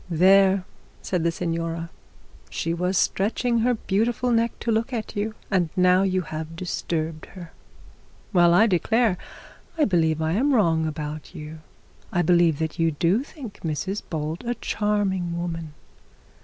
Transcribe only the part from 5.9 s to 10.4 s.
you have disturbed her. Well I declare, I believe I